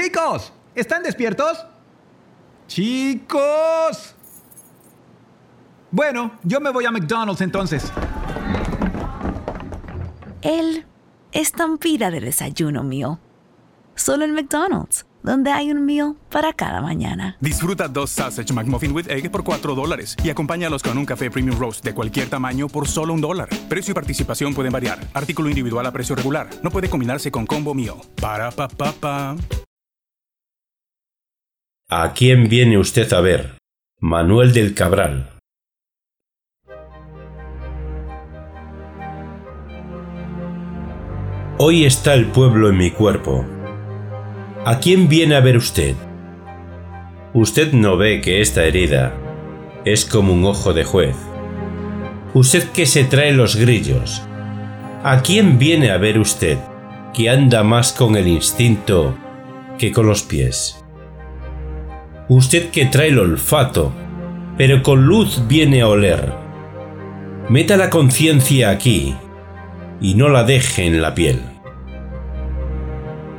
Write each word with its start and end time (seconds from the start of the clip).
Chicos, 0.00 0.52
¿están 0.76 1.02
despiertos? 1.02 1.58
Chicos. 2.68 4.14
Bueno, 5.90 6.38
yo 6.44 6.60
me 6.60 6.70
voy 6.70 6.86
a 6.86 6.92
McDonald's 6.92 7.40
entonces. 7.40 7.90
El 10.40 10.86
estampida 11.32 12.12
de 12.12 12.20
desayuno 12.20 12.84
mío. 12.84 13.18
Solo 13.96 14.24
en 14.24 14.34
McDonald's, 14.34 15.04
donde 15.24 15.50
hay 15.50 15.72
un 15.72 15.84
meal 15.84 16.14
para 16.30 16.52
cada 16.52 16.80
mañana. 16.80 17.36
Disfruta 17.40 17.88
dos 17.88 18.10
Sausage 18.10 18.52
McMuffin 18.52 18.94
with 18.94 19.10
Egg 19.10 19.32
por 19.32 19.42
4 19.42 19.74
dólares 19.74 20.14
y 20.22 20.30
acompáñalos 20.30 20.84
con 20.84 20.96
un 20.96 21.06
café 21.06 21.28
Premium 21.28 21.58
Roast 21.58 21.84
de 21.84 21.92
cualquier 21.92 22.30
tamaño 22.30 22.68
por 22.68 22.86
solo 22.86 23.14
un 23.14 23.20
dólar. 23.20 23.48
Precio 23.68 23.90
y 23.90 23.94
participación 23.96 24.54
pueden 24.54 24.72
variar. 24.72 25.00
Artículo 25.12 25.48
individual 25.48 25.84
a 25.86 25.90
precio 25.90 26.14
regular. 26.14 26.48
No 26.62 26.70
puede 26.70 26.88
combinarse 26.88 27.32
con 27.32 27.46
combo 27.46 27.74
meal. 27.74 27.96
Para 28.20 28.52
pa 28.52 28.68
pa 28.68 28.92
pa. 28.92 29.36
¿A 31.90 32.12
quién 32.12 32.50
viene 32.50 32.76
usted 32.76 33.10
a 33.14 33.22
ver? 33.22 33.56
Manuel 33.98 34.52
del 34.52 34.74
Cabral. 34.74 35.30
Hoy 41.56 41.86
está 41.86 42.12
el 42.12 42.26
pueblo 42.26 42.68
en 42.68 42.76
mi 42.76 42.90
cuerpo. 42.90 43.46
¿A 44.66 44.80
quién 44.80 45.08
viene 45.08 45.34
a 45.34 45.40
ver 45.40 45.56
usted? 45.56 45.96
Usted 47.32 47.72
no 47.72 47.96
ve 47.96 48.20
que 48.20 48.42
esta 48.42 48.64
herida 48.66 49.14
es 49.86 50.04
como 50.04 50.34
un 50.34 50.44
ojo 50.44 50.74
de 50.74 50.84
juez. 50.84 51.16
Usted 52.34 52.68
que 52.68 52.84
se 52.84 53.04
trae 53.04 53.32
los 53.32 53.56
grillos. 53.56 54.22
¿A 55.04 55.22
quién 55.22 55.58
viene 55.58 55.90
a 55.90 55.96
ver 55.96 56.18
usted 56.18 56.58
que 57.14 57.30
anda 57.30 57.62
más 57.62 57.94
con 57.94 58.16
el 58.16 58.28
instinto 58.28 59.16
que 59.78 59.90
con 59.90 60.06
los 60.06 60.22
pies? 60.22 60.84
Usted 62.28 62.68
que 62.68 62.84
trae 62.84 63.08
el 63.08 63.18
olfato, 63.18 63.90
pero 64.58 64.82
con 64.82 65.06
luz 65.06 65.48
viene 65.48 65.80
a 65.80 65.88
oler. 65.88 66.30
Meta 67.48 67.78
la 67.78 67.88
conciencia 67.88 68.68
aquí 68.68 69.14
y 69.98 70.14
no 70.14 70.28
la 70.28 70.44
deje 70.44 70.84
en 70.84 71.00
la 71.00 71.14
piel. 71.14 71.40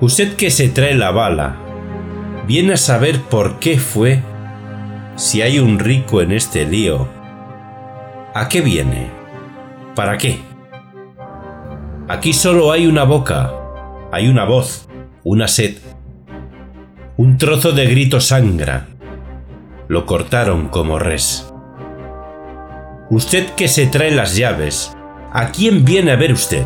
Usted 0.00 0.34
que 0.34 0.50
se 0.50 0.70
trae 0.70 0.94
la 0.94 1.10
bala, 1.10 1.56
viene 2.46 2.72
a 2.72 2.76
saber 2.78 3.20
por 3.20 3.58
qué 3.58 3.78
fue, 3.78 4.22
si 5.14 5.42
hay 5.42 5.58
un 5.58 5.78
rico 5.78 6.22
en 6.22 6.32
este 6.32 6.64
lío. 6.64 7.06
¿A 8.34 8.48
qué 8.48 8.62
viene? 8.62 9.10
¿Para 9.94 10.16
qué? 10.16 10.38
Aquí 12.08 12.32
solo 12.32 12.72
hay 12.72 12.86
una 12.86 13.04
boca, 13.04 13.52
hay 14.10 14.28
una 14.28 14.46
voz, 14.46 14.88
una 15.22 15.48
sed. 15.48 15.76
Un 17.20 17.36
trozo 17.36 17.72
de 17.72 17.84
grito 17.84 18.18
sangra. 18.18 18.86
Lo 19.88 20.06
cortaron 20.06 20.68
como 20.68 20.98
res. 20.98 21.52
Usted 23.10 23.50
que 23.56 23.68
se 23.68 23.86
trae 23.86 24.10
las 24.10 24.36
llaves, 24.36 24.96
¿a 25.30 25.50
quién 25.50 25.84
viene 25.84 26.12
a 26.12 26.16
ver 26.16 26.32
usted? 26.32 26.64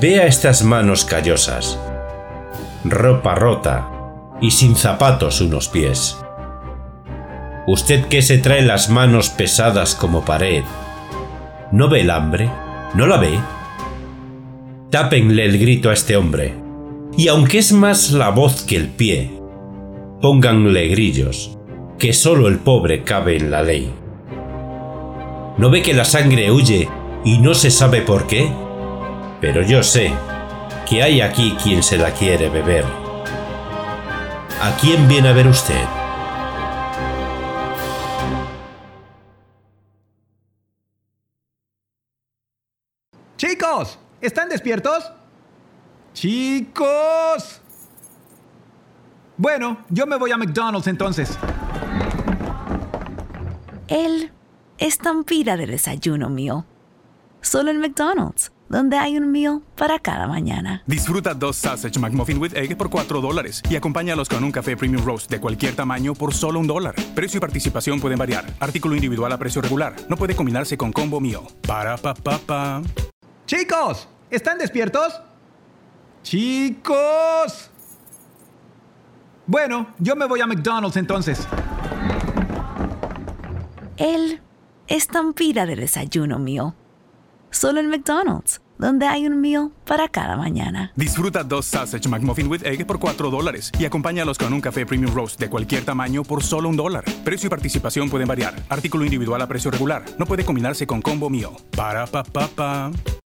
Vea 0.00 0.26
estas 0.26 0.64
manos 0.64 1.04
callosas, 1.04 1.78
ropa 2.82 3.36
rota 3.36 3.88
y 4.40 4.50
sin 4.50 4.74
zapatos 4.74 5.40
unos 5.40 5.68
pies. 5.68 6.18
Usted 7.68 8.06
que 8.06 8.22
se 8.22 8.38
trae 8.38 8.62
las 8.62 8.90
manos 8.90 9.28
pesadas 9.28 9.94
como 9.94 10.24
pared, 10.24 10.64
¿no 11.70 11.88
ve 11.88 12.00
el 12.00 12.10
hambre? 12.10 12.50
¿No 12.94 13.06
la 13.06 13.18
ve? 13.18 13.38
Tápenle 14.90 15.44
el 15.44 15.60
grito 15.60 15.90
a 15.90 15.92
este 15.92 16.16
hombre, 16.16 16.69
y 17.16 17.28
aunque 17.28 17.58
es 17.58 17.72
más 17.72 18.12
la 18.12 18.30
voz 18.30 18.62
que 18.62 18.76
el 18.76 18.88
pie, 18.88 19.30
pónganle 20.20 20.88
grillos, 20.88 21.58
que 21.98 22.12
solo 22.12 22.48
el 22.48 22.58
pobre 22.58 23.02
cabe 23.02 23.36
en 23.36 23.50
la 23.50 23.62
ley. 23.62 23.92
¿No 25.58 25.70
ve 25.70 25.82
que 25.82 25.92
la 25.92 26.04
sangre 26.04 26.50
huye 26.50 26.88
y 27.24 27.38
no 27.38 27.54
se 27.54 27.70
sabe 27.70 28.00
por 28.02 28.26
qué? 28.26 28.50
Pero 29.40 29.62
yo 29.62 29.82
sé 29.82 30.12
que 30.88 31.02
hay 31.02 31.20
aquí 31.20 31.56
quien 31.62 31.82
se 31.82 31.98
la 31.98 32.12
quiere 32.12 32.48
beber. 32.48 32.84
¿A 34.62 34.76
quién 34.80 35.08
viene 35.08 35.28
a 35.28 35.32
ver 35.32 35.48
usted? 35.48 35.84
Chicos, 43.36 43.98
¿están 44.20 44.48
despiertos? 44.48 45.10
Chicos. 46.20 47.62
Bueno, 49.38 49.78
yo 49.88 50.06
me 50.06 50.18
voy 50.18 50.30
a 50.32 50.36
McDonald's 50.36 50.86
entonces. 50.86 51.38
El 53.88 54.30
estampida 54.76 55.56
de 55.56 55.66
desayuno 55.66 56.28
mío. 56.28 56.66
Solo 57.40 57.70
en 57.70 57.80
McDonald's, 57.80 58.52
donde 58.68 58.98
hay 58.98 59.16
un 59.16 59.32
meal 59.32 59.62
para 59.76 59.98
cada 59.98 60.28
mañana. 60.28 60.82
Disfruta 60.86 61.32
dos 61.32 61.56
Sausage 61.56 61.98
McMuffin 61.98 62.36
with 62.36 62.52
Egg 62.54 62.76
por 62.76 62.90
4 62.90 63.22
dólares 63.22 63.62
y 63.70 63.76
acompáñalos 63.76 64.28
con 64.28 64.44
un 64.44 64.52
café 64.52 64.76
Premium 64.76 65.02
Roast 65.02 65.30
de 65.30 65.40
cualquier 65.40 65.74
tamaño 65.74 66.12
por 66.12 66.34
solo 66.34 66.60
un 66.60 66.66
dólar. 66.66 66.96
Precio 67.14 67.38
y 67.38 67.40
participación 67.40 67.98
pueden 67.98 68.18
variar. 68.18 68.44
Artículo 68.60 68.94
individual 68.94 69.32
a 69.32 69.38
precio 69.38 69.62
regular. 69.62 69.96
No 70.10 70.18
puede 70.18 70.36
combinarse 70.36 70.76
con 70.76 70.92
combo 70.92 71.18
meal. 71.18 71.44
Para 71.66 71.96
pa 71.96 72.12
pa 72.12 72.36
pa. 72.36 72.82
Chicos, 73.46 74.06
¿están 74.30 74.58
despiertos? 74.58 75.18
Chicos. 76.22 77.70
Bueno, 79.46 79.88
yo 79.98 80.14
me 80.14 80.26
voy 80.26 80.40
a 80.40 80.46
McDonald's 80.46 80.96
entonces. 80.96 81.46
El 83.96 84.40
estampida 84.86 85.66
de 85.66 85.76
desayuno 85.76 86.38
mío. 86.38 86.74
Solo 87.50 87.80
en 87.80 87.88
McDonald's, 87.88 88.60
donde 88.78 89.06
hay 89.06 89.26
un 89.26 89.40
meal 89.40 89.72
para 89.84 90.08
cada 90.08 90.36
mañana. 90.36 90.92
Disfruta 90.94 91.42
dos 91.42 91.66
Sausage 91.66 92.08
McMuffin 92.08 92.46
with 92.46 92.64
Egg 92.64 92.86
por 92.86 93.00
4 93.00 93.28
dólares 93.28 93.72
y 93.78 93.84
acompáñalos 93.84 94.38
con 94.38 94.52
un 94.52 94.60
café 94.60 94.86
Premium 94.86 95.12
Roast 95.12 95.40
de 95.40 95.50
cualquier 95.50 95.84
tamaño 95.84 96.22
por 96.22 96.44
solo 96.44 96.68
un 96.68 96.76
dólar. 96.76 97.04
Precio 97.24 97.48
y 97.48 97.50
participación 97.50 98.08
pueden 98.08 98.28
variar. 98.28 98.54
Artículo 98.68 99.04
individual 99.04 99.42
a 99.42 99.48
precio 99.48 99.70
regular. 99.70 100.04
No 100.18 100.26
puede 100.26 100.44
combinarse 100.44 100.86
con 100.86 101.02
combo 101.02 101.28
meal. 101.28 101.50
Para 101.76 102.06
pa 102.06 102.22
pa 102.22 102.46
pa. 102.46 102.92